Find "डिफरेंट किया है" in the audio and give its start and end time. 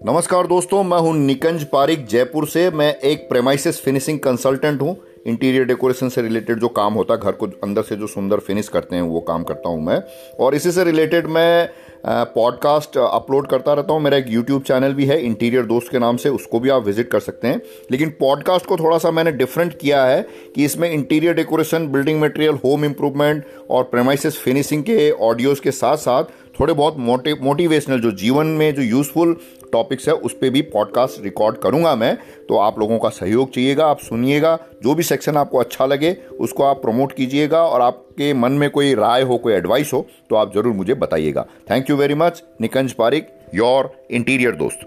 19.32-20.26